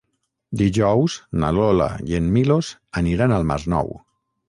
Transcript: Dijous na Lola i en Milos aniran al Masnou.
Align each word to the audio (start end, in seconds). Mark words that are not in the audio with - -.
Dijous 0.61 1.17
na 1.45 1.53
Lola 1.59 1.91
i 2.13 2.19
en 2.23 2.35
Milos 2.39 2.73
aniran 3.05 3.41
al 3.41 3.51
Masnou. 3.55 3.97